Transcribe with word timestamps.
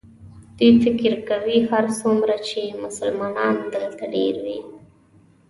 دوی 0.59 0.71
فکر 0.83 1.11
کوي 1.29 1.57
هرڅومره 1.71 2.35
چې 2.47 2.61
مسلمانان 2.83 3.55
دلته 3.73 4.03
ډېر 4.15 4.35
وي. 4.45 4.59